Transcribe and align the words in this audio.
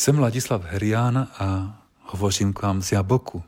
Jsem 0.00 0.18
Ladislav 0.18 0.64
Herián 0.64 1.28
a 1.38 1.78
hovořím 2.00 2.52
k 2.52 2.62
vám 2.62 2.82
z 2.82 2.92
Jaboku. 2.92 3.42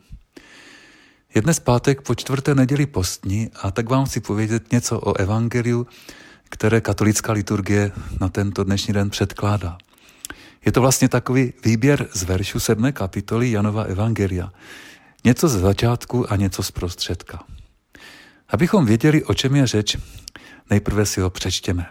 Je 1.34 1.42
dnes 1.42 1.60
pátek 1.60 2.02
po 2.02 2.14
čtvrté 2.14 2.54
neděli 2.54 2.86
postní 2.86 3.50
a 3.62 3.70
tak 3.70 3.88
vám 3.88 4.04
chci 4.04 4.20
povědět 4.20 4.72
něco 4.72 5.00
o 5.00 5.16
evangeliu, 5.16 5.86
které 6.44 6.80
katolická 6.80 7.32
liturgie 7.32 7.92
na 8.20 8.28
tento 8.28 8.64
dnešní 8.64 8.94
den 8.94 9.10
předkládá. 9.10 9.78
Je 10.64 10.72
to 10.72 10.80
vlastně 10.80 11.08
takový 11.08 11.52
výběr 11.64 12.08
z 12.12 12.22
veršu 12.22 12.60
sedmé 12.60 12.92
kapitoly 12.92 13.50
Janova 13.50 13.82
Evangelia. 13.82 14.52
Něco 15.24 15.48
ze 15.48 15.58
začátku 15.58 16.32
a 16.32 16.36
něco 16.36 16.62
z 16.62 16.70
prostředka. 16.70 17.44
Abychom 18.48 18.86
věděli, 18.86 19.24
o 19.24 19.34
čem 19.34 19.56
je 19.56 19.66
řeč, 19.66 19.96
nejprve 20.70 21.06
si 21.06 21.20
ho 21.20 21.30
přečtěme. 21.30 21.86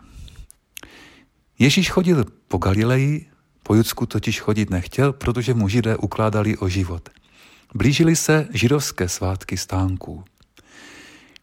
Ježíš 1.60 1.92
chodil 1.92 2.26
po 2.48 2.58
Galileji, 2.58 3.31
po 3.72 3.76
Judsku 3.76 4.06
totiž 4.06 4.42
chodit 4.42 4.70
nechtěl, 4.70 5.14
protože 5.14 5.54
mu 5.54 5.68
židé 5.68 5.98
ukládali 5.98 6.58
o 6.58 6.70
život. 6.70 7.10
Blížily 7.76 8.16
se 8.16 8.48
židovské 8.54 9.10
svátky 9.10 9.58
stánků. 9.58 10.24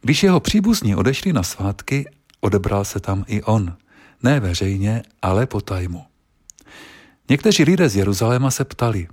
Když 0.00 0.22
jeho 0.22 0.40
příbuzní 0.40 0.96
odešli 0.96 1.32
na 1.32 1.42
svátky, 1.42 2.04
odebral 2.40 2.84
se 2.84 3.00
tam 3.00 3.24
i 3.28 3.42
on. 3.42 3.76
Ne 4.22 4.40
veřejně, 4.40 5.02
ale 5.22 5.46
po 5.46 5.60
tajmu. 5.60 6.04
Někteří 7.30 7.64
lidé 7.64 7.88
z 7.88 7.96
Jeruzaléma 7.96 8.50
se 8.50 8.64
ptali, 8.64 9.08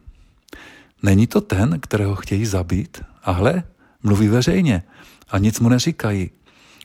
není 1.04 1.28
to 1.28 1.42
ten, 1.42 1.80
kterého 1.80 2.16
chtějí 2.16 2.46
zabít? 2.46 3.02
A 3.24 3.32
hle, 3.32 3.64
mluví 4.04 4.28
veřejně 4.28 4.84
a 5.30 5.38
nic 5.38 5.60
mu 5.60 5.70
neříkají. 5.70 6.30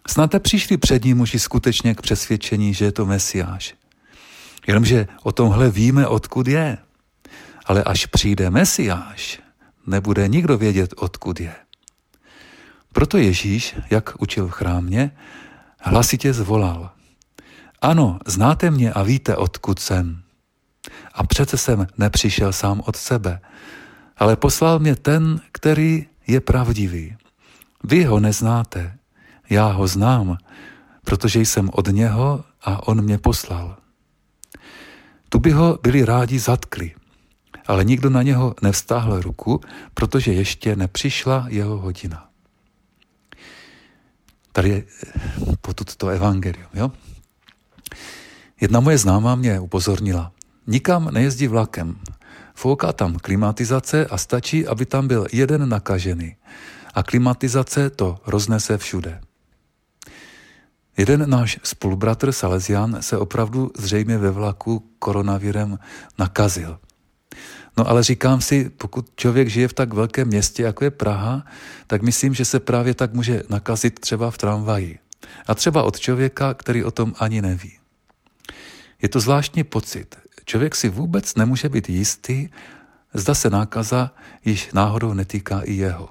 Snad 0.09 0.31
přišli 0.39 0.77
před 0.77 1.05
ním 1.05 1.17
muži 1.17 1.39
skutečně 1.39 1.95
k 1.95 2.03
přesvědčení, 2.03 2.75
že 2.75 2.85
je 2.85 2.93
to 2.93 3.07
Mesiáš. 3.07 3.80
Jenomže 4.67 5.07
o 5.23 5.33
tomhle 5.33 5.71
víme, 5.71 6.07
odkud 6.07 6.49
je. 6.49 6.79
Ale 7.67 7.85
až 7.85 8.07
přijde 8.07 8.51
Mesiáš, 8.51 9.41
nebude 9.87 10.29
nikdo 10.29 10.59
vědět, 10.59 10.95
odkud 10.97 11.41
je. 11.41 11.55
Proto 12.93 13.19
Ježíš, 13.19 13.77
jak 13.91 14.23
učil 14.23 14.49
v 14.49 14.51
chrámě, 14.51 15.11
hlasitě 15.81 16.33
zvolal. 16.33 16.91
Ano, 17.81 18.19
znáte 18.27 18.71
mě 18.71 18.93
a 18.93 19.03
víte, 19.03 19.37
odkud 19.37 19.79
jsem. 19.79 20.23
A 21.15 21.27
přece 21.27 21.57
jsem 21.57 21.87
nepřišel 21.99 22.53
sám 22.53 22.83
od 22.87 22.97
sebe, 22.97 23.41
ale 24.17 24.37
poslal 24.37 24.79
mě 24.79 24.97
ten, 24.97 25.41
který 25.53 26.07
je 26.27 26.41
pravdivý. 26.41 27.17
Vy 27.85 28.05
ho 28.05 28.21
neznáte, 28.21 28.97
já 29.51 29.67
ho 29.67 29.87
znám, 29.87 30.39
protože 31.05 31.41
jsem 31.41 31.71
od 31.73 31.87
něho 31.87 32.45
a 32.63 32.89
on 32.89 33.03
mě 33.03 33.19
poslal. 33.19 33.77
Tu 35.31 35.39
by 35.39 35.51
ho 35.51 35.79
byli 35.83 36.05
rádi 36.05 36.39
zatkli, 36.39 36.95
ale 37.67 37.85
nikdo 37.85 38.11
na 38.11 38.23
něho 38.23 38.55
nevstáhl 38.63 39.21
ruku, 39.21 39.61
protože 39.95 40.33
ještě 40.33 40.77
nepřišla 40.77 41.47
jeho 41.49 41.79
hodina. 41.79 42.29
Tady 44.53 44.69
je 44.69 44.85
potud 45.61 45.97
to 45.97 46.09
evangelium, 46.09 46.71
jo? 46.75 46.93
Jedna 48.61 48.81
moje 48.81 48.99
známá 48.99 49.35
mě 49.35 49.61
upozornila. 49.61 50.33
Nikam 50.67 51.09
nejezdí 51.11 51.47
vlakem. 51.47 51.97
Fouká 52.55 52.93
tam 52.93 53.19
klimatizace 53.19 54.07
a 54.07 54.19
stačí, 54.19 54.67
aby 54.67 54.87
tam 54.87 55.09
byl 55.09 55.27
jeden 55.33 55.69
nakažený. 55.69 56.37
A 56.95 57.03
klimatizace 57.03 57.91
to 57.91 58.19
roznese 58.27 58.79
všude. 58.79 59.21
Jeden 61.01 61.31
náš 61.31 61.59
spolubratr 61.63 62.33
Salesian 62.33 62.97
se 63.01 63.19
opravdu 63.19 63.71
zřejmě 63.77 64.19
ve 64.19 64.31
vlaku 64.31 64.91
koronavirem 64.99 65.79
nakazil. 66.19 66.79
No 67.77 67.89
ale 67.89 68.03
říkám 68.03 68.41
si, 68.41 68.71
pokud 68.71 69.11
člověk 69.17 69.49
žije 69.49 69.69
v 69.69 69.73
tak 69.73 69.95
velkém 69.95 70.29
městě, 70.29 70.63
jako 70.63 70.85
je 70.85 70.91
Praha, 70.91 71.45
tak 71.87 72.03
myslím, 72.03 72.35
že 72.35 72.45
se 72.45 72.61
právě 72.61 72.95
tak 72.95 73.15
může 73.15 73.43
nakazit 73.49 74.01
třeba 74.01 74.31
v 74.31 74.39
tramvaji. 74.39 74.99
A 75.47 75.55
třeba 75.55 75.83
od 75.83 76.01
člověka, 76.01 76.55
který 76.55 76.85
o 76.85 76.91
tom 76.91 77.15
ani 77.19 77.43
neví. 77.43 77.73
Je 79.03 79.09
to 79.09 79.21
zvláštní 79.21 79.65
pocit. 79.65 80.17
Člověk 80.45 80.77
si 80.77 80.89
vůbec 80.89 81.35
nemůže 81.35 81.69
být 81.69 81.89
jistý, 81.89 82.49
zda 83.15 83.35
se 83.35 83.51
nákaza 83.51 84.15
již 84.45 84.73
náhodou 84.73 85.13
netýká 85.13 85.61
i 85.61 85.73
jeho. 85.73 86.09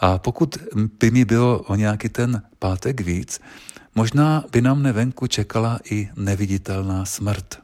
A 0.00 0.18
pokud 0.18 0.58
by 1.00 1.10
mi 1.10 1.24
bylo 1.24 1.58
o 1.58 1.74
nějaký 1.74 2.08
ten 2.08 2.42
pátek 2.58 3.00
víc, 3.00 3.40
možná 3.94 4.44
by 4.52 4.62
na 4.62 4.74
mne 4.74 4.92
venku 4.92 5.26
čekala 5.26 5.80
i 5.90 6.08
neviditelná 6.16 7.04
smrt, 7.04 7.58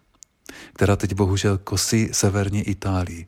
která 0.74 0.96
teď 0.96 1.14
bohužel 1.14 1.58
kosí 1.58 2.08
severní 2.12 2.62
Itálii. 2.62 3.26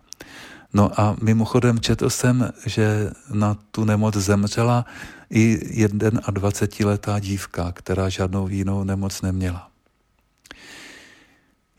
No 0.74 1.00
a 1.00 1.16
mimochodem 1.22 1.80
četl 1.80 2.10
jsem, 2.10 2.52
že 2.66 3.10
na 3.32 3.56
tu 3.70 3.84
nemoc 3.84 4.16
zemřela 4.16 4.84
i 5.30 5.58
21-letá 5.86 7.18
dívka, 7.18 7.72
která 7.72 8.08
žádnou 8.08 8.48
jinou 8.48 8.84
nemoc 8.84 9.22
neměla. 9.22 9.70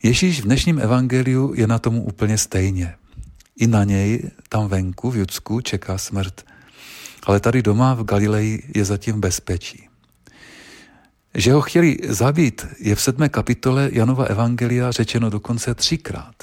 Ježíš 0.02 0.40
v 0.40 0.44
dnešním 0.44 0.78
evangeliu 0.78 1.54
je 1.56 1.66
na 1.66 1.78
tomu 1.78 2.02
úplně 2.02 2.38
stejně. 2.38 2.94
I 3.56 3.66
na 3.66 3.84
něj 3.84 4.30
tam 4.48 4.68
venku 4.68 5.10
v 5.10 5.16
Judsku 5.16 5.60
čeká 5.60 5.98
smrt. 5.98 6.44
Ale 7.22 7.40
tady 7.40 7.62
doma 7.62 7.94
v 7.94 8.04
Galileji 8.04 8.70
je 8.74 8.84
zatím 8.84 9.20
bezpečí. 9.20 9.89
Že 11.34 11.52
ho 11.52 11.60
chtěli 11.60 11.98
zabít, 12.08 12.66
je 12.78 12.94
v 12.94 13.02
sedmé 13.02 13.28
kapitole 13.28 13.90
Janova 13.92 14.24
Evangelia 14.24 14.90
řečeno 14.90 15.30
dokonce 15.30 15.74
třikrát. 15.74 16.34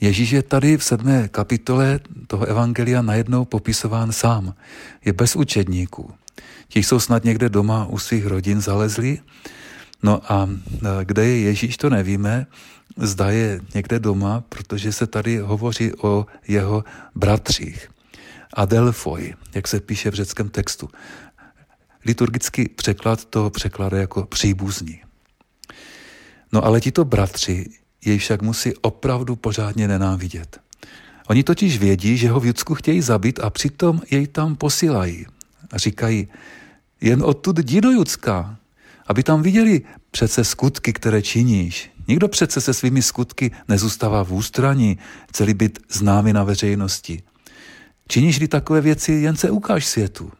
Ježíš 0.00 0.30
je 0.30 0.42
tady 0.42 0.76
v 0.76 0.84
sedmé 0.84 1.28
kapitole 1.28 2.00
toho 2.26 2.46
Evangelia 2.46 3.02
najednou 3.02 3.44
popisován 3.44 4.12
sám. 4.12 4.54
Je 5.04 5.12
bez 5.12 5.36
učedníků. 5.36 6.12
Ti 6.68 6.82
jsou 6.82 7.00
snad 7.00 7.24
někde 7.24 7.48
doma 7.48 7.86
u 7.86 7.98
svých 7.98 8.26
rodin 8.26 8.60
zalezli. 8.60 9.18
No 10.02 10.32
a 10.32 10.48
kde 11.02 11.24
je 11.26 11.40
Ježíš, 11.40 11.76
to 11.76 11.90
nevíme. 11.90 12.46
Zda 12.96 13.30
je 13.30 13.60
někde 13.74 13.98
doma, 13.98 14.44
protože 14.48 14.92
se 14.92 15.06
tady 15.06 15.38
hovoří 15.38 15.92
o 15.94 16.26
jeho 16.48 16.84
bratřích. 17.14 17.88
Adelfoj, 18.54 19.34
jak 19.54 19.68
se 19.68 19.80
píše 19.80 20.10
v 20.10 20.14
řeckém 20.14 20.48
textu. 20.48 20.88
Liturgický 22.08 22.68
překlad 22.68 23.24
to 23.24 23.50
překládá 23.50 23.98
jako 23.98 24.26
příbuzní. 24.26 25.00
No 26.52 26.64
ale 26.64 26.80
tito 26.80 27.04
bratři 27.04 27.66
jej 28.04 28.18
však 28.18 28.42
musí 28.42 28.74
opravdu 28.76 29.36
pořádně 29.36 29.88
nenávidět. 29.88 30.60
Oni 31.26 31.42
totiž 31.44 31.78
vědí, 31.78 32.16
že 32.16 32.30
ho 32.30 32.40
v 32.40 32.46
Judsku 32.46 32.74
chtějí 32.74 33.00
zabít 33.00 33.40
a 33.40 33.50
přitom 33.50 34.00
jej 34.10 34.26
tam 34.26 34.56
posílají. 34.56 35.26
A 35.70 35.78
říkají, 35.78 36.28
jen 37.00 37.22
odtud 37.22 37.58
jdi 37.58 37.80
do 37.80 37.90
Judska, 37.90 38.56
aby 39.06 39.22
tam 39.22 39.42
viděli 39.42 39.82
přece 40.10 40.44
skutky, 40.44 40.92
které 40.92 41.22
činíš. 41.22 41.90
Nikdo 42.08 42.28
přece 42.28 42.60
se 42.60 42.74
svými 42.74 43.02
skutky 43.02 43.50
nezůstává 43.68 44.24
v 44.24 44.32
ústraní, 44.32 44.98
celý 45.32 45.54
byt 45.54 45.78
známý 45.90 46.32
na 46.32 46.44
veřejnosti. 46.44 47.22
Činíš-li 48.08 48.48
takové 48.48 48.80
věci, 48.80 49.12
jen 49.12 49.36
se 49.36 49.50
ukáž 49.50 49.86
světu. 49.86 50.32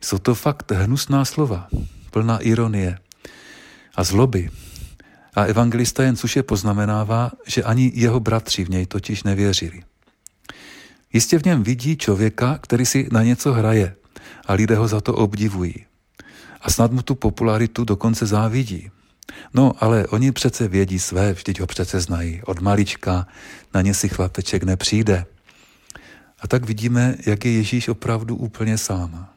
Jsou 0.00 0.18
to 0.18 0.34
fakt 0.34 0.72
hnusná 0.72 1.24
slova, 1.24 1.68
plná 2.10 2.38
ironie 2.38 2.98
a 3.94 4.04
zloby. 4.04 4.50
A 5.34 5.44
evangelista 5.44 6.02
jen 6.02 6.16
suše 6.16 6.42
poznamenává, 6.42 7.32
že 7.46 7.62
ani 7.62 7.92
jeho 7.94 8.20
bratři 8.20 8.64
v 8.64 8.70
něj 8.70 8.86
totiž 8.86 9.22
nevěřili. 9.22 9.82
Jistě 11.12 11.38
v 11.38 11.44
něm 11.44 11.62
vidí 11.62 11.96
člověka, 11.96 12.58
který 12.58 12.86
si 12.86 13.08
na 13.12 13.22
něco 13.22 13.52
hraje 13.52 13.96
a 14.46 14.52
lidé 14.52 14.76
ho 14.76 14.88
za 14.88 15.00
to 15.00 15.14
obdivují. 15.14 15.74
A 16.60 16.70
snad 16.70 16.92
mu 16.92 17.02
tu 17.02 17.14
popularitu 17.14 17.84
dokonce 17.84 18.26
závidí. 18.26 18.90
No, 19.54 19.72
ale 19.80 20.06
oni 20.06 20.32
přece 20.32 20.68
vědí 20.68 20.98
své, 20.98 21.32
vždyť 21.32 21.60
ho 21.60 21.66
přece 21.66 22.00
znají. 22.00 22.42
Od 22.44 22.60
malička 22.60 23.26
na 23.74 23.82
ně 23.82 23.94
si 23.94 24.08
chlapeček 24.08 24.62
nepřijde. 24.62 25.26
A 26.40 26.48
tak 26.48 26.64
vidíme, 26.64 27.16
jak 27.26 27.44
je 27.44 27.52
Ježíš 27.52 27.88
opravdu 27.88 28.36
úplně 28.36 28.78
sám. 28.78 29.28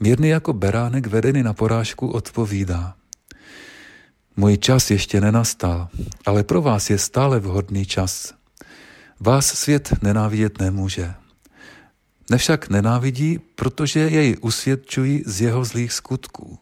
Mírný 0.00 0.28
jako 0.28 0.52
beránek 0.52 1.06
vedený 1.06 1.42
na 1.42 1.52
porážku 1.52 2.08
odpovídá. 2.08 2.94
Můj 4.36 4.58
čas 4.58 4.90
ještě 4.90 5.20
nenastal, 5.20 5.88
ale 6.26 6.44
pro 6.44 6.62
vás 6.62 6.90
je 6.90 6.98
stále 6.98 7.40
vhodný 7.40 7.86
čas. 7.86 8.34
Vás 9.20 9.46
svět 9.46 10.02
nenávidět 10.02 10.58
nemůže. 10.58 11.14
Nevšak 12.30 12.68
nenávidí, 12.68 13.38
protože 13.38 14.00
jej 14.00 14.36
usvědčují 14.40 15.22
z 15.26 15.40
jeho 15.40 15.64
zlých 15.64 15.92
skutků. 15.92 16.58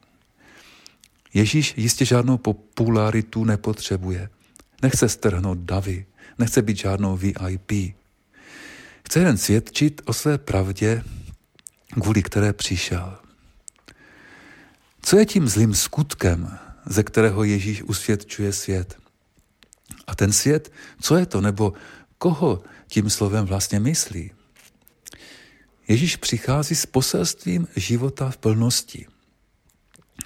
Ježíš 1.35 1.75
jistě 1.77 2.05
žádnou 2.05 2.39
popularitu 2.39 3.45
nepotřebuje. 3.45 4.29
Nechce 4.83 5.09
strhnout 5.09 5.59
davy, 5.59 6.07
nechce 6.39 6.63
být 6.63 6.77
žádnou 6.77 7.17
VIP. 7.17 7.73
Chce 9.07 9.21
jen 9.21 9.37
svědčit 9.37 10.03
o 10.05 10.13
své 10.13 10.39
pravdě, 10.39 11.05
kvůli 12.01 12.23
které 12.23 12.53
přišel. 12.53 13.19
Co 15.03 15.19
je 15.19 15.27
tím 15.27 15.49
zlým 15.49 15.75
skutkem, 15.75 16.59
ze 16.87 17.03
kterého 17.03 17.45
Ježíš 17.45 17.83
usvědčuje 17.83 18.53
svět. 18.53 18.97
A 20.07 20.15
ten 20.15 20.33
svět, 20.33 20.73
co 21.01 21.17
je 21.17 21.27
to, 21.27 21.41
nebo 21.41 21.73
koho 22.19 22.63
tím 22.87 23.11
slovem 23.11 23.47
vlastně 23.47 23.81
myslí? 23.81 24.31
Ježíš 25.89 26.17
přichází 26.17 26.75
s 26.75 26.87
poselstvím 26.87 27.69
života 27.77 28.31
v 28.31 28.37
plnosti. 28.37 29.07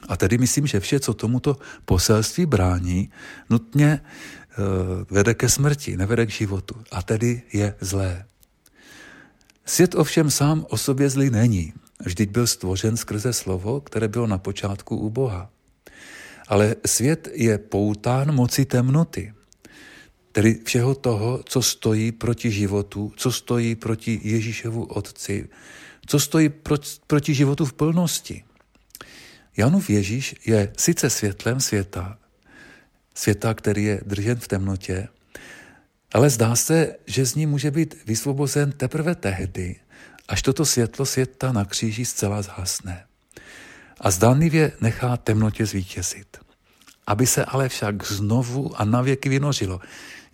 A 0.08 0.16
tedy 0.16 0.38
myslím, 0.38 0.66
že 0.66 0.80
vše, 0.80 1.00
co 1.00 1.14
tomuto 1.14 1.56
poselství 1.84 2.46
brání, 2.46 3.10
nutně 3.50 4.00
uh, 4.00 4.64
vede 5.10 5.34
ke 5.34 5.48
smrti, 5.48 5.96
nevede 5.96 6.26
k 6.26 6.30
životu. 6.30 6.74
A 6.90 7.02
tedy 7.02 7.42
je 7.52 7.74
zlé. 7.80 8.26
Svět 9.66 9.94
ovšem 9.94 10.30
sám 10.30 10.66
o 10.68 10.76
sobě 10.76 11.10
zlý 11.10 11.30
není. 11.30 11.72
Vždyť 12.04 12.30
byl 12.30 12.46
stvořen 12.46 12.96
skrze 12.96 13.32
slovo, 13.32 13.80
které 13.80 14.08
bylo 14.08 14.26
na 14.26 14.38
počátku 14.38 14.96
u 14.96 15.10
Boha. 15.10 15.50
Ale 16.48 16.76
svět 16.86 17.28
je 17.32 17.58
poután 17.58 18.34
moci 18.34 18.64
temnoty, 18.64 19.34
tedy 20.32 20.60
všeho 20.64 20.94
toho, 20.94 21.42
co 21.46 21.62
stojí 21.62 22.12
proti 22.12 22.50
životu, 22.50 23.12
co 23.16 23.32
stojí 23.32 23.74
proti 23.74 24.20
Ježíšovu 24.22 24.84
Otci, 24.84 25.48
co 26.06 26.20
stojí 26.20 26.50
proti 27.06 27.34
životu 27.34 27.64
v 27.64 27.72
plnosti. 27.72 28.44
Janův 29.56 29.90
Ježíš 29.90 30.34
je 30.46 30.72
sice 30.78 31.10
světlem 31.10 31.60
světa, 31.60 32.18
světa, 33.14 33.54
který 33.54 33.84
je 33.84 34.00
držen 34.06 34.38
v 34.38 34.48
temnotě, 34.48 35.08
ale 36.12 36.30
zdá 36.30 36.56
se, 36.56 36.96
že 37.06 37.26
z 37.26 37.34
ní 37.34 37.46
může 37.46 37.70
být 37.70 38.06
vysvobozen 38.06 38.72
teprve 38.72 39.14
tehdy, 39.14 39.76
až 40.32 40.42
toto 40.42 40.64
světlo 40.64 41.06
světa 41.06 41.52
na 41.52 41.64
kříži 41.64 42.04
zcela 42.04 42.42
zhasne 42.42 43.04
a 44.00 44.10
zdánlivě 44.10 44.72
nechá 44.80 45.16
temnotě 45.16 45.66
zvítězit. 45.66 46.36
Aby 47.06 47.26
se 47.26 47.44
ale 47.44 47.68
však 47.68 48.06
znovu 48.06 48.80
a 48.80 48.84
navěky 48.84 49.28
vynořilo, 49.28 49.80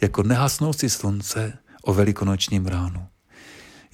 jako 0.00 0.22
nehasnoucí 0.22 0.88
slunce 0.90 1.58
o 1.82 1.94
velikonočním 1.94 2.66
ránu. 2.66 3.06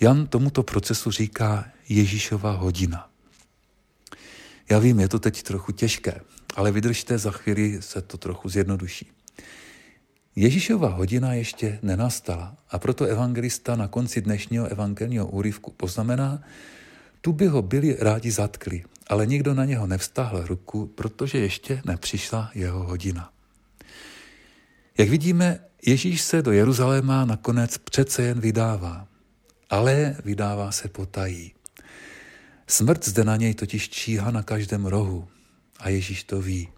Jan 0.00 0.26
tomuto 0.26 0.62
procesu 0.62 1.10
říká 1.10 1.64
Ježíšova 1.88 2.50
hodina. 2.50 3.08
Já 4.70 4.78
vím, 4.78 5.00
je 5.00 5.08
to 5.08 5.18
teď 5.18 5.42
trochu 5.42 5.72
těžké, 5.72 6.20
ale 6.54 6.72
vydržte, 6.72 7.18
za 7.18 7.30
chvíli 7.30 7.82
se 7.82 8.02
to 8.02 8.16
trochu 8.16 8.48
zjednoduší. 8.48 9.10
Ježíšova 10.36 10.88
hodina 10.88 11.34
ještě 11.34 11.78
nenastala 11.82 12.56
a 12.70 12.78
proto 12.78 13.04
evangelista 13.04 13.76
na 13.76 13.88
konci 13.88 14.20
dnešního 14.20 14.66
evangelního 14.66 15.26
úryvku 15.26 15.70
poznamená, 15.70 16.42
tu 17.20 17.32
by 17.32 17.46
ho 17.46 17.62
byli 17.62 17.96
rádi 18.00 18.30
zatkli, 18.30 18.84
ale 19.06 19.26
nikdo 19.26 19.54
na 19.54 19.64
něho 19.64 19.86
nevstáhl 19.86 20.46
ruku, 20.46 20.86
protože 20.86 21.38
ještě 21.38 21.82
nepřišla 21.84 22.50
jeho 22.54 22.82
hodina. 22.82 23.30
Jak 24.98 25.08
vidíme, 25.08 25.58
Ježíš 25.86 26.22
se 26.22 26.42
do 26.42 26.52
Jeruzaléma 26.52 27.24
nakonec 27.24 27.78
přece 27.78 28.22
jen 28.22 28.40
vydává, 28.40 29.06
ale 29.70 30.16
vydává 30.24 30.72
se 30.72 30.88
potají. 30.88 31.52
Smrt 32.66 33.08
zde 33.08 33.24
na 33.24 33.36
něj 33.36 33.54
totiž 33.54 33.88
číha 33.88 34.30
na 34.30 34.42
každém 34.42 34.86
rohu 34.86 35.28
a 35.78 35.88
Ježíš 35.88 36.24
to 36.24 36.40
ví. 36.40 36.68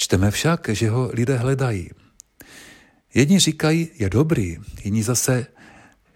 Čteme 0.00 0.30
však, 0.30 0.68
že 0.72 0.90
ho 0.90 1.10
lidé 1.12 1.36
hledají. 1.36 1.90
Jedni 3.14 3.38
říkají, 3.38 3.88
je 3.98 4.10
dobrý, 4.10 4.58
jiní 4.84 5.02
zase, 5.02 5.46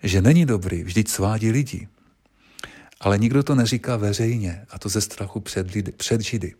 že 0.02 0.22
není 0.22 0.46
dobrý, 0.46 0.84
vždyť 0.84 1.08
svádí 1.08 1.50
lidi. 1.50 1.88
Ale 3.00 3.18
nikdo 3.18 3.42
to 3.42 3.54
neříká 3.54 3.96
veřejně, 3.96 4.66
a 4.70 4.78
to 4.78 4.88
ze 4.88 5.00
strachu 5.00 5.40
před, 5.40 5.70
lidi, 5.70 5.92
před 5.92 6.20
Židy. 6.20 6.54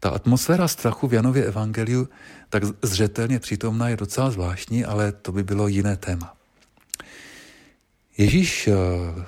Ta 0.00 0.10
atmosféra 0.10 0.68
strachu 0.68 1.08
v 1.08 1.14
Janově 1.14 1.44
evangeliu 1.44 2.08
tak 2.48 2.62
zřetelně 2.82 3.38
přítomná 3.38 3.88
je 3.88 3.96
docela 3.96 4.30
zvláštní, 4.30 4.84
ale 4.84 5.12
to 5.12 5.32
by 5.32 5.42
bylo 5.42 5.68
jiné 5.68 5.96
téma. 5.96 6.36
Ježíš 8.18 8.68
eh, 8.68 8.72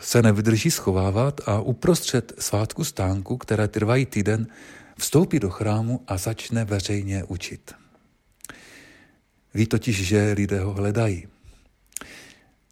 se 0.00 0.22
nevydrží 0.22 0.70
schovávat 0.70 1.40
a 1.46 1.60
uprostřed 1.60 2.32
svátku 2.38 2.84
stánku, 2.84 3.36
které 3.36 3.68
trvají 3.68 4.06
týden, 4.06 4.46
vstoupí 4.98 5.38
do 5.38 5.50
chrámu 5.50 6.04
a 6.06 6.16
začne 6.16 6.64
veřejně 6.64 7.24
učit. 7.24 7.74
Ví 9.54 9.66
totiž, 9.66 10.06
že 10.06 10.32
lidé 10.32 10.60
ho 10.60 10.72
hledají. 10.72 11.28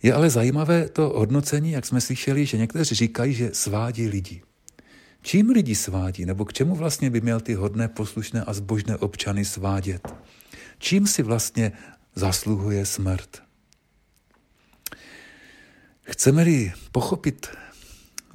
Je 0.02 0.14
ale 0.14 0.30
zajímavé 0.30 0.88
to 0.88 1.08
hodnocení, 1.08 1.70
jak 1.72 1.86
jsme 1.86 2.00
slyšeli, 2.00 2.46
že 2.46 2.58
někteří 2.58 2.94
říkají, 2.94 3.34
že 3.34 3.50
svádí 3.54 4.08
lidi. 4.08 4.42
Čím 5.22 5.50
lidi 5.50 5.74
svádí, 5.74 6.26
nebo 6.26 6.44
k 6.44 6.52
čemu 6.52 6.74
vlastně 6.74 7.10
by 7.10 7.20
měl 7.20 7.40
ty 7.40 7.54
hodné, 7.54 7.88
poslušné 7.88 8.44
a 8.44 8.52
zbožné 8.52 8.96
občany 8.96 9.44
svádět? 9.44 10.14
Čím 10.78 11.06
si 11.06 11.22
vlastně 11.22 11.72
zasluhuje 12.14 12.86
smrt? 12.86 13.42
Chceme-li 16.02 16.72
pochopit 16.92 17.46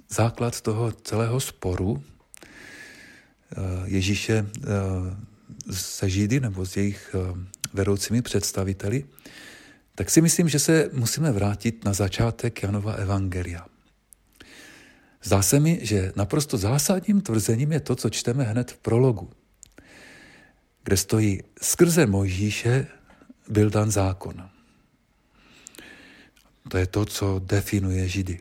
základ 0.09 0.61
toho 0.61 0.91
celého 0.91 1.39
sporu 1.39 2.03
Ježíše 3.85 4.45
eh, 4.45 5.73
se 5.73 6.09
Židy 6.09 6.39
nebo 6.39 6.65
s 6.65 6.77
jejich 6.77 7.15
eh, 7.15 7.39
vedoucími 7.73 8.21
představiteli, 8.21 9.05
tak 9.95 10.09
si 10.09 10.21
myslím, 10.21 10.49
že 10.49 10.59
se 10.59 10.89
musíme 10.93 11.31
vrátit 11.31 11.85
na 11.85 11.93
začátek 11.93 12.63
Janova 12.63 12.93
Evangelia. 12.93 13.65
Zdá 15.23 15.41
se 15.41 15.59
mi, 15.59 15.79
že 15.81 16.11
naprosto 16.15 16.57
zásadním 16.57 17.21
tvrzením 17.21 17.71
je 17.71 17.79
to, 17.79 17.95
co 17.95 18.09
čteme 18.09 18.43
hned 18.43 18.71
v 18.71 18.77
prologu, 18.77 19.29
kde 20.83 20.97
stojí 20.97 21.43
skrze 21.61 22.05
Mojžíše 22.05 22.87
byl 23.49 23.69
dan 23.69 23.91
zákon. 23.91 24.49
To 26.69 26.77
je 26.77 26.87
to, 26.87 27.05
co 27.05 27.41
definuje 27.45 28.07
Židy. 28.07 28.39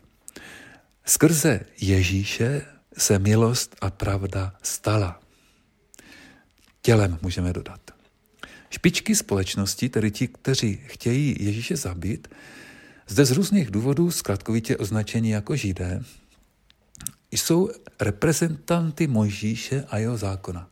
Skrze 1.05 1.61
Ježíše 1.81 2.63
se 2.99 3.19
milost 3.19 3.77
a 3.81 3.91
pravda 3.91 4.55
stala. 4.63 5.21
Tělem 6.83 7.19
můžeme 7.23 7.53
dodat. 7.53 7.81
Špičky 8.71 9.15
společnosti, 9.15 9.89
tedy 9.89 10.11
ti, 10.11 10.29
kteří 10.29 10.81
chtějí 10.87 11.37
Ježíše 11.41 11.77
zabít, 11.77 12.29
zde 13.09 13.25
z 13.25 13.31
různých 13.31 13.71
důvodů 13.71 14.11
zkratkovitě 14.11 14.77
označení 14.77 15.31
jako 15.31 15.57
židé, 15.57 16.03
jsou 17.31 17.71
reprezentanty 18.01 19.07
Mojžíše 19.07 19.85
a 19.89 19.99
jeho 19.99 20.17
zákona. 20.17 20.69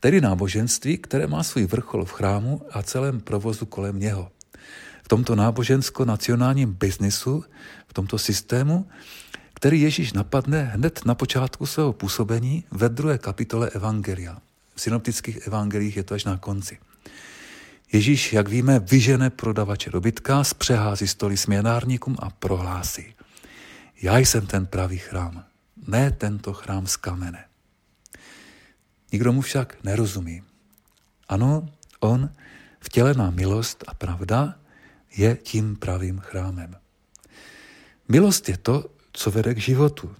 Tedy 0.00 0.20
náboženství, 0.20 0.98
které 0.98 1.26
má 1.26 1.42
svůj 1.42 1.66
vrchol 1.66 2.04
v 2.04 2.12
chrámu 2.12 2.62
a 2.70 2.82
celém 2.82 3.20
provozu 3.20 3.66
kolem 3.66 3.98
něho. 3.98 4.30
V 5.02 5.08
tomto 5.08 5.36
nábožensko-nacionálním 5.36 6.72
biznisu, 6.72 7.44
v 7.88 7.92
tomto 7.92 8.18
systému, 8.18 8.88
který 9.58 9.80
Ježíš 9.80 10.12
napadne 10.12 10.62
hned 10.62 11.00
na 11.04 11.14
počátku 11.14 11.66
svého 11.66 11.92
působení 11.92 12.64
ve 12.70 12.88
druhé 12.88 13.18
kapitole 13.18 13.70
Evangelia. 13.70 14.38
V 14.74 14.80
synoptických 14.80 15.46
evangelích 15.46 15.96
je 15.96 16.02
to 16.02 16.14
až 16.14 16.24
na 16.24 16.36
konci. 16.36 16.78
Ježíš, 17.92 18.32
jak 18.32 18.48
víme, 18.48 18.78
vyžene 18.78 19.30
prodavače 19.30 19.90
dobytka, 19.90 20.44
zpřehází 20.44 21.08
stoly 21.08 21.36
směnárníkům 21.36 22.16
a 22.18 22.30
prohlásí. 22.30 23.14
Já 24.02 24.18
jsem 24.18 24.46
ten 24.46 24.66
pravý 24.66 24.98
chrám, 24.98 25.44
ne 25.86 26.10
tento 26.10 26.52
chrám 26.52 26.86
z 26.86 26.96
kamene. 26.96 27.44
Nikdo 29.12 29.32
mu 29.32 29.40
však 29.40 29.84
nerozumí. 29.84 30.42
Ano, 31.28 31.68
on, 32.00 32.30
vtělená 32.80 33.30
milost 33.30 33.84
a 33.86 33.94
pravda, 33.94 34.54
je 35.16 35.36
tím 35.36 35.76
pravým 35.76 36.18
chrámem. 36.18 36.76
Milost 38.08 38.48
je 38.48 38.56
to, 38.56 38.97
co 39.12 39.30
vede 39.30 39.54
k 39.54 39.58
životu. 39.58 40.16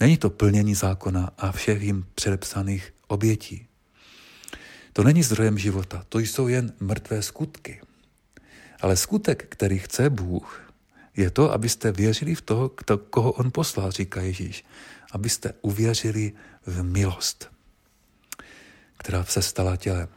Není 0.00 0.16
to 0.16 0.30
plnění 0.30 0.74
zákona 0.74 1.30
a 1.38 1.52
všech 1.52 1.82
jim 1.82 2.06
předepsaných 2.14 2.94
obětí. 3.06 3.66
To 4.92 5.04
není 5.04 5.22
zdrojem 5.22 5.58
života, 5.58 6.04
to 6.08 6.18
jsou 6.18 6.48
jen 6.48 6.72
mrtvé 6.80 7.22
skutky. 7.22 7.80
Ale 8.80 8.96
skutek, 8.96 9.46
který 9.48 9.78
chce 9.78 10.10
Bůh, 10.10 10.72
je 11.16 11.30
to, 11.30 11.52
abyste 11.52 11.92
věřili 11.92 12.34
v 12.34 12.40
toho, 12.40 12.70
kdo, 12.84 12.98
koho 12.98 13.32
on 13.32 13.50
poslal, 13.50 13.90
říká 13.90 14.20
Ježíš. 14.20 14.64
Abyste 15.12 15.52
uvěřili 15.62 16.32
v 16.66 16.82
milost, 16.82 17.50
která 18.96 19.24
se 19.24 19.42
stala 19.42 19.76
tělem. 19.76 20.08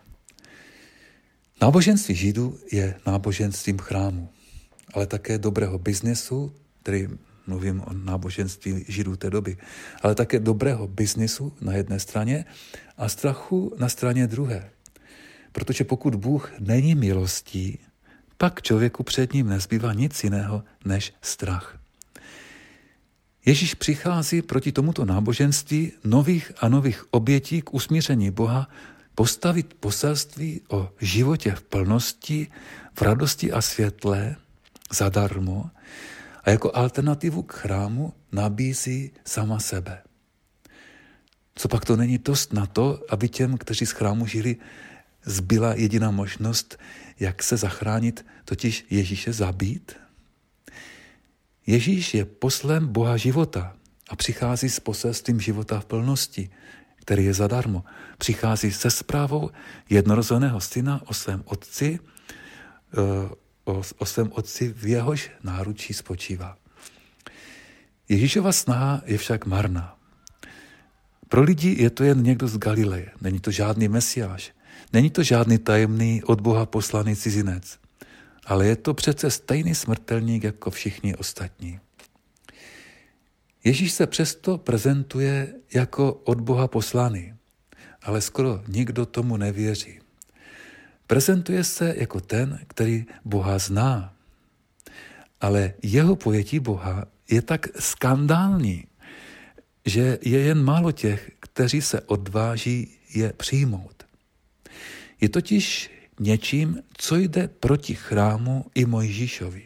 Náboženství 1.61 2.15
Židů 2.15 2.59
je 2.71 2.99
náboženstvím 3.05 3.77
chrámu, 3.77 4.29
ale 4.93 5.07
také 5.07 5.37
dobrého 5.37 5.79
biznesu, 5.79 6.55
který 6.83 7.07
mluvím 7.47 7.81
o 7.81 7.93
náboženství 7.93 8.85
Židů 8.87 9.15
té 9.15 9.29
doby, 9.29 9.57
ale 10.01 10.15
také 10.15 10.39
dobrého 10.39 10.87
biznesu 10.87 11.53
na 11.61 11.73
jedné 11.73 11.99
straně 11.99 12.45
a 12.97 13.09
strachu 13.09 13.75
na 13.77 13.89
straně 13.89 14.27
druhé. 14.27 14.69
Protože 15.51 15.83
pokud 15.83 16.15
Bůh 16.15 16.51
není 16.59 16.95
milostí, 16.95 17.79
pak 18.37 18.61
člověku 18.61 19.03
před 19.03 19.33
ním 19.33 19.47
nezbývá 19.47 19.93
nic 19.93 20.23
jiného 20.23 20.63
než 20.85 21.13
strach. 21.21 21.77
Ježíš 23.45 23.73
přichází 23.73 24.41
proti 24.41 24.71
tomuto 24.71 25.05
náboženství 25.05 25.91
nových 26.03 26.51
a 26.59 26.69
nových 26.69 27.05
obětí 27.11 27.61
k 27.61 27.73
usmíření 27.73 28.31
Boha 28.31 28.69
postavit 29.15 29.73
poselství 29.73 30.61
o 30.69 30.89
životě 31.01 31.51
v 31.51 31.61
plnosti, 31.61 32.47
v 32.93 33.01
radosti 33.01 33.51
a 33.51 33.61
světle 33.61 34.35
zadarmo 34.91 35.69
a 36.43 36.49
jako 36.49 36.71
alternativu 36.75 37.43
k 37.43 37.53
chrámu 37.53 38.13
nabízí 38.31 39.11
sama 39.25 39.59
sebe. 39.59 40.01
Co 41.55 41.67
pak 41.67 41.85
to 41.85 41.95
není 41.95 42.17
dost 42.17 42.53
na 42.53 42.65
to, 42.65 43.05
aby 43.09 43.29
těm, 43.29 43.57
kteří 43.57 43.85
z 43.85 43.91
chrámu 43.91 44.25
žili, 44.25 44.55
zbyla 45.25 45.73
jediná 45.73 46.11
možnost, 46.11 46.77
jak 47.19 47.43
se 47.43 47.57
zachránit, 47.57 48.25
totiž 48.45 48.85
Ježíše 48.89 49.33
zabít? 49.33 49.95
Ježíš 51.67 52.13
je 52.13 52.25
poslem 52.25 52.87
Boha 52.87 53.17
života 53.17 53.75
a 54.09 54.15
přichází 54.15 54.69
s 54.69 54.79
poselstvím 54.79 55.39
života 55.39 55.79
v 55.79 55.85
plnosti, 55.85 56.49
který 56.95 57.25
je 57.25 57.33
zadarmo. 57.33 57.83
Přichází 58.17 58.71
se 58.71 58.91
zprávou 58.91 59.49
jednorozeného 59.89 60.61
syna 60.61 61.01
o 61.05 61.13
svém 61.13 61.43
otci, 61.45 61.99
eh, 61.99 63.35
o, 63.71 64.05
svém 64.05 64.31
otci 64.33 64.73
v 64.77 64.87
jehož 64.87 65.31
náručí 65.43 65.93
spočívá. 65.93 66.57
Ježíšova 68.09 68.51
snaha 68.51 69.01
je 69.05 69.17
však 69.17 69.45
marná. 69.45 69.97
Pro 71.29 71.41
lidi 71.41 71.75
je 71.79 71.89
to 71.89 72.03
jen 72.03 72.23
někdo 72.23 72.47
z 72.47 72.57
Galileje, 72.57 73.11
není 73.21 73.39
to 73.39 73.51
žádný 73.51 73.87
mesiáš, 73.87 74.51
není 74.93 75.09
to 75.09 75.23
žádný 75.23 75.57
tajemný 75.57 76.23
od 76.23 76.41
Boha 76.41 76.65
poslaný 76.65 77.15
cizinec, 77.15 77.79
ale 78.45 78.67
je 78.67 78.75
to 78.75 78.93
přece 78.93 79.31
stejný 79.31 79.75
smrtelník 79.75 80.43
jako 80.43 80.71
všichni 80.71 81.15
ostatní. 81.15 81.79
Ježíš 83.63 83.91
se 83.91 84.07
přesto 84.07 84.57
prezentuje 84.57 85.53
jako 85.73 86.13
od 86.13 86.41
Boha 86.41 86.67
poslaný, 86.67 87.33
ale 88.03 88.21
skoro 88.21 88.63
nikdo 88.67 89.05
tomu 89.05 89.37
nevěří. 89.37 90.00
Prezentuje 91.11 91.63
se 91.63 91.95
jako 91.97 92.19
ten, 92.19 92.59
který 92.67 93.05
Boha 93.25 93.59
zná, 93.59 94.13
ale 95.41 95.73
jeho 95.83 96.15
pojetí 96.15 96.59
Boha 96.59 97.05
je 97.29 97.41
tak 97.41 97.67
skandální, 97.79 98.87
že 99.85 100.17
je 100.21 100.39
jen 100.39 100.63
málo 100.63 100.91
těch, 100.91 101.31
kteří 101.39 101.81
se 101.81 102.01
odváží 102.01 102.97
je 103.13 103.33
přijmout. 103.33 104.03
Je 105.21 105.29
totiž 105.29 105.91
něčím, 106.19 106.83
co 106.97 107.15
jde 107.15 107.47
proti 107.47 107.95
chrámu 107.95 108.65
i 108.75 108.85
Mojžíšovi. 108.85 109.63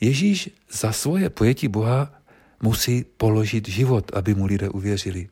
Ježíš 0.00 0.50
za 0.70 0.92
svoje 0.92 1.30
pojetí 1.30 1.68
Boha 1.68 2.22
musí 2.62 3.04
položit 3.16 3.68
život, 3.68 4.10
aby 4.14 4.34
mu 4.34 4.46
lidé 4.46 4.68
uvěřili. 4.68 5.28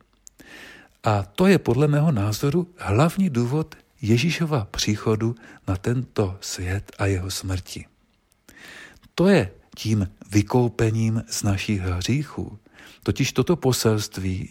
A 1.04 1.22
to 1.22 1.46
je 1.46 1.58
podle 1.58 1.88
mého 1.88 2.12
názoru 2.12 2.74
hlavní 2.76 3.30
důvod 3.30 3.74
Ježíšova 4.02 4.64
příchodu 4.70 5.34
na 5.68 5.76
tento 5.76 6.38
svět 6.40 6.92
a 6.98 7.06
jeho 7.06 7.30
smrti. 7.30 7.84
To 9.14 9.28
je 9.28 9.50
tím 9.76 10.10
vykoupením 10.30 11.22
z 11.28 11.42
našich 11.42 11.80
hříchů. 11.80 12.58
Totiž 13.02 13.32
toto 13.32 13.56
poselství, 13.56 14.50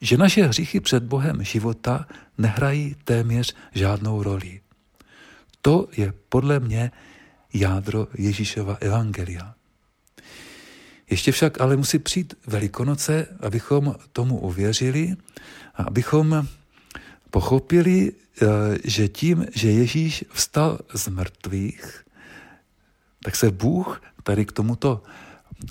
že 0.00 0.16
naše 0.16 0.46
hříchy 0.46 0.80
před 0.80 1.02
Bohem 1.02 1.44
života 1.44 2.06
nehrají 2.38 2.96
téměř 3.04 3.54
žádnou 3.74 4.22
roli. 4.22 4.60
To 5.62 5.88
je 5.96 6.12
podle 6.28 6.60
mě 6.60 6.90
jádro 7.54 8.08
Ježíšova 8.18 8.76
evangelia. 8.80 9.54
Ještě 11.10 11.32
však 11.32 11.60
ale 11.60 11.76
musí 11.76 11.98
přijít 11.98 12.34
Velikonoce, 12.46 13.26
abychom 13.40 13.94
tomu 14.12 14.40
uvěřili 14.40 15.16
a 15.74 15.82
abychom 15.82 16.48
pochopili, 17.32 18.12
eh, 18.12 18.46
že 18.84 19.08
tím, 19.08 19.46
že 19.56 19.70
Ježíš 19.70 20.24
vstal 20.32 20.78
z 20.94 21.08
mrtvých, 21.08 22.04
tak 23.24 23.36
se 23.36 23.50
Bůh 23.50 24.02
tady 24.22 24.46
k 24.46 24.52
tomuto 24.52 25.02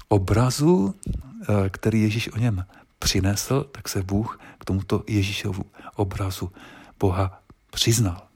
obrazu, 0.09 0.95
eh, 0.97 1.69
který 1.69 2.01
Ježíš 2.01 2.33
o 2.33 2.37
něm 2.37 2.65
přinesl, 2.99 3.63
tak 3.71 3.89
se 3.89 4.03
Bůh 4.03 4.39
k 4.57 4.65
tomuto 4.65 5.03
Ježíšovu 5.07 5.63
obrazu 5.95 6.51
Boha 6.99 7.41
přiznal. 7.71 8.27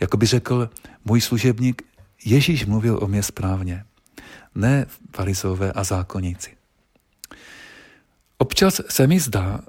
Jako 0.00 0.16
by 0.16 0.26
řekl, 0.26 0.70
můj 1.04 1.20
služebník 1.20 1.82
Ježíš 2.24 2.66
mluvil 2.66 2.98
o 3.02 3.08
mě 3.08 3.22
správně 3.22 3.84
ne 4.54 4.86
farizové 5.16 5.72
a 5.72 5.84
zákonníci. 5.84 6.56
Občas 8.38 8.80
se 8.88 9.06
mi 9.06 9.20
zdá, 9.20 9.60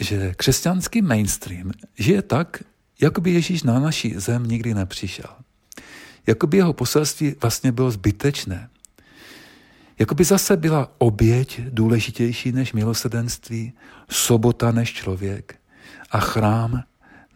že 0.00 0.34
křesťanský 0.36 1.02
mainstream 1.02 1.70
žije 1.98 2.22
tak, 2.22 2.62
jako 3.00 3.20
by 3.20 3.30
Ježíš 3.30 3.62
na 3.62 3.80
naší 3.80 4.14
zem 4.16 4.44
nikdy 4.44 4.74
nepřišel. 4.74 5.30
Jako 6.26 6.46
by 6.46 6.56
jeho 6.56 6.72
poselství 6.72 7.34
vlastně 7.42 7.72
bylo 7.72 7.90
zbytečné. 7.90 8.68
Jako 9.98 10.14
by 10.14 10.24
zase 10.24 10.56
byla 10.56 10.92
oběť 10.98 11.60
důležitější 11.60 12.52
než 12.52 12.72
milosedenství, 12.72 13.72
sobota 14.10 14.72
než 14.72 14.92
člověk 14.92 15.58
a 16.10 16.20
chrám 16.20 16.82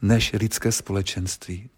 než 0.02 0.32
lidské 0.32 0.72
společenství. 0.72 1.70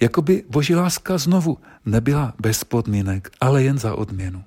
Jakoby 0.00 0.44
boží 0.48 0.74
láska 0.74 1.18
znovu 1.18 1.58
nebyla 1.84 2.34
bez 2.40 2.64
podmínek, 2.64 3.30
ale 3.40 3.62
jen 3.62 3.78
za 3.78 3.94
odměnu. 3.94 4.44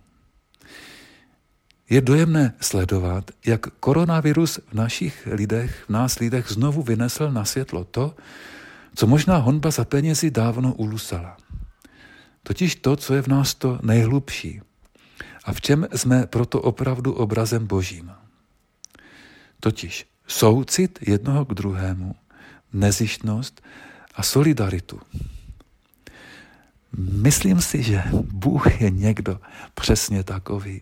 Je 1.89 2.01
dojemné 2.01 2.53
sledovat, 2.61 3.31
jak 3.45 3.67
koronavirus 3.79 4.59
v 4.67 4.73
našich 4.73 5.27
lidech, 5.31 5.83
v 5.85 5.89
nás 5.89 6.19
lidech 6.19 6.45
znovu 6.49 6.81
vynesl 6.81 7.31
na 7.31 7.45
světlo 7.45 7.83
to, 7.83 8.15
co 8.95 9.07
možná 9.07 9.37
honba 9.37 9.71
za 9.71 9.85
penězi 9.85 10.31
dávno 10.31 10.73
ulusala. 10.73 11.37
Totiž 12.43 12.75
to, 12.75 12.95
co 12.95 13.13
je 13.13 13.21
v 13.21 13.27
nás 13.27 13.53
to 13.53 13.79
nejhlubší 13.81 14.61
a 15.45 15.53
v 15.53 15.61
čem 15.61 15.87
jsme 15.95 16.27
proto 16.27 16.61
opravdu 16.61 17.13
obrazem 17.13 17.67
božím. 17.67 18.11
Totiž 19.59 20.05
soucit 20.27 20.99
jednoho 21.01 21.45
k 21.45 21.53
druhému, 21.53 22.15
nezištnost 22.73 23.61
a 24.15 24.23
solidaritu. 24.23 25.01
Myslím 26.97 27.61
si, 27.61 27.83
že 27.83 28.03
Bůh 28.31 28.81
je 28.81 28.89
někdo 28.89 29.39
přesně 29.73 30.23
takový. 30.23 30.81